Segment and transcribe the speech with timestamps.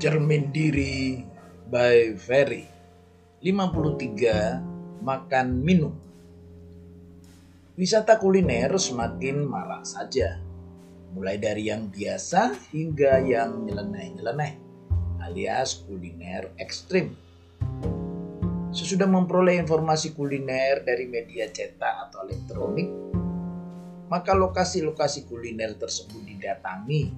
[0.00, 1.20] Cermin Diri
[1.68, 2.64] by Ferry.
[3.44, 5.92] 53 Makan Minum.
[7.76, 10.40] Wisata kuliner semakin marak saja.
[11.12, 14.56] Mulai dari yang biasa hingga yang nyeleneh-nyeleneh
[15.20, 17.12] alias kuliner ekstrim.
[18.72, 22.88] Sesudah memperoleh informasi kuliner dari media cetak atau elektronik,
[24.08, 27.12] maka lokasi-lokasi kuliner tersebut didatangi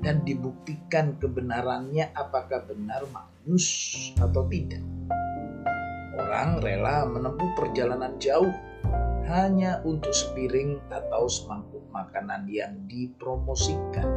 [0.00, 3.68] dan dibuktikan kebenarannya apakah benar magnus
[4.16, 4.82] atau tidak.
[6.20, 8.52] Orang rela menempuh perjalanan jauh
[9.30, 14.08] hanya untuk sepiring atau semangkuk makanan yang dipromosikan.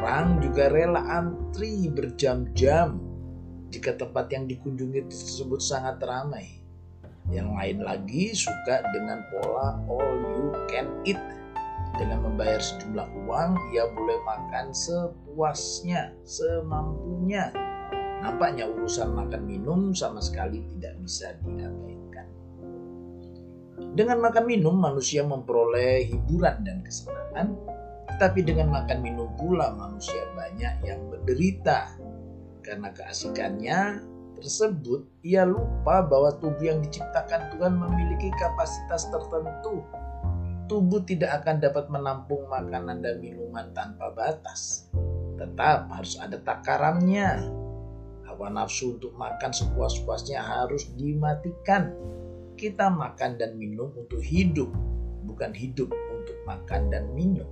[0.00, 2.96] Orang juga rela antri berjam-jam
[3.68, 6.64] jika tempat yang dikunjungi tersebut sangat ramai.
[7.30, 11.20] Yang lain lagi suka dengan pola all you can eat
[12.00, 17.52] dengan membayar sejumlah uang, ia boleh makan sepuasnya, semampunya.
[18.24, 22.24] Nampaknya urusan makan minum sama sekali tidak bisa diabaikan.
[23.92, 27.52] Dengan makan minum, manusia memperoleh hiburan dan kesenangan,
[28.16, 32.00] tetapi dengan makan minum pula manusia banyak yang menderita.
[32.60, 34.04] Karena keasikannya
[34.36, 39.80] tersebut, ia lupa bahwa tubuh yang diciptakan Tuhan memiliki kapasitas tertentu
[40.70, 44.86] tubuh tidak akan dapat menampung makanan dan minuman tanpa batas.
[45.34, 47.42] Tetap harus ada takarannya.
[48.30, 51.90] Hawa nafsu untuk makan sepuas-puasnya harus dimatikan.
[52.54, 54.70] Kita makan dan minum untuk hidup,
[55.26, 57.50] bukan hidup untuk makan dan minum.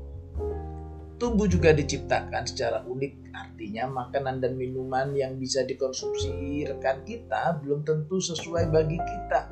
[1.18, 7.82] Tubuh juga diciptakan secara unik, artinya makanan dan minuman yang bisa dikonsumsi rekan kita belum
[7.82, 9.50] tentu sesuai bagi kita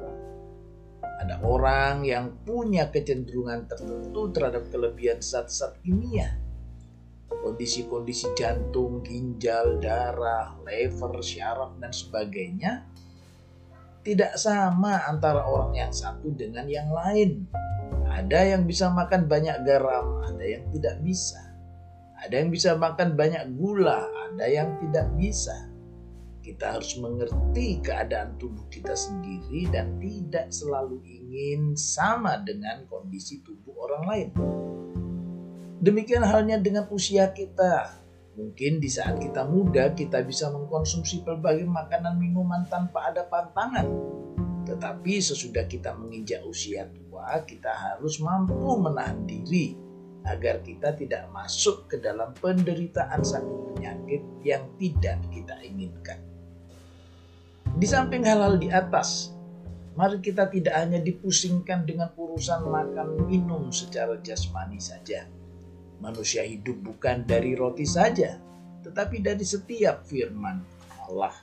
[1.26, 6.38] ada orang yang punya kecenderungan tertentu terhadap kelebihan zat-zat kimia.
[7.26, 12.86] Kondisi-kondisi jantung, ginjal, darah, lever, syaraf, dan sebagainya
[14.06, 17.42] tidak sama antara orang yang satu dengan yang lain.
[18.06, 21.42] Ada yang bisa makan banyak garam, ada yang tidak bisa.
[22.22, 25.74] Ada yang bisa makan banyak gula, ada yang tidak bisa
[26.46, 33.74] kita harus mengerti keadaan tubuh kita sendiri dan tidak selalu ingin sama dengan kondisi tubuh
[33.82, 34.28] orang lain.
[35.82, 37.98] Demikian halnya dengan usia kita.
[38.38, 43.90] Mungkin di saat kita muda kita bisa mengkonsumsi berbagai makanan minuman tanpa ada pantangan.
[44.70, 49.74] Tetapi sesudah kita menginjak usia tua, kita harus mampu menahan diri
[50.26, 56.35] agar kita tidak masuk ke dalam penderitaan sakit penyakit yang tidak kita inginkan.
[57.76, 59.36] Di samping hal-hal di atas,
[60.00, 65.28] mari kita tidak hanya dipusingkan dengan urusan makan minum secara jasmani saja.
[66.00, 68.40] Manusia hidup bukan dari roti saja,
[68.80, 70.64] tetapi dari setiap firman
[71.04, 71.36] Allah.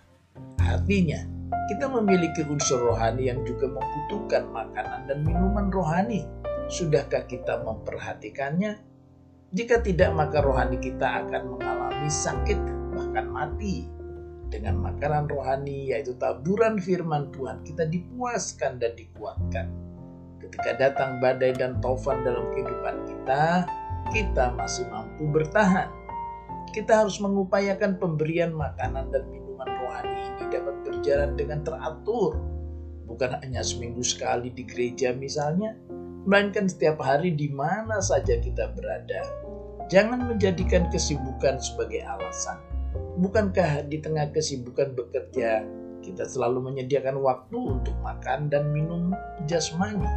[0.57, 1.21] Artinya,
[1.69, 6.25] kita memiliki unsur rohani yang juga membutuhkan makanan dan minuman rohani.
[6.65, 8.81] Sudahkah kita memperhatikannya?
[9.53, 12.57] Jika tidak, maka rohani kita akan mengalami sakit,
[12.89, 13.85] bahkan mati
[14.53, 19.65] dengan makanan rohani yaitu taburan firman Tuhan kita dipuaskan dan dikuatkan.
[20.37, 23.65] Ketika datang badai dan taufan dalam kehidupan kita,
[24.13, 25.89] kita masih mampu bertahan.
[26.69, 32.37] Kita harus mengupayakan pemberian makanan dan minuman rohani ini dapat berjalan dengan teratur.
[33.09, 35.73] Bukan hanya seminggu sekali di gereja misalnya,
[36.29, 39.21] melainkan setiap hari di mana saja kita berada.
[39.89, 42.72] Jangan menjadikan kesibukan sebagai alasan
[43.13, 45.61] Bukankah di tengah kesibukan bekerja
[46.01, 49.13] kita selalu menyediakan waktu untuk makan dan minum
[49.45, 50.09] jasmani?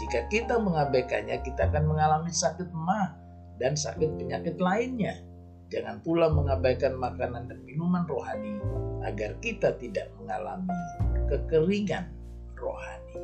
[0.00, 3.12] Jika kita mengabaikannya, kita akan mengalami sakit mah
[3.60, 5.20] dan sakit penyakit lainnya.
[5.68, 8.56] Jangan pula mengabaikan makanan dan minuman rohani
[9.04, 10.72] agar kita tidak mengalami
[11.28, 12.08] kekeringan
[12.56, 13.16] rohani.